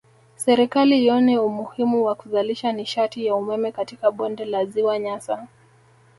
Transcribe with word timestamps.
Serikali 0.35 0.95
ione 1.05 1.35
umuhimu 1.47 2.05
wa 2.05 2.15
kuzalisha 2.15 2.71
nishati 2.71 3.25
ya 3.25 3.35
umeme 3.35 3.71
katika 3.71 4.11
bonde 4.11 4.45
la 4.45 4.65
ziwa 4.65 4.99
Nyasa 4.99 5.47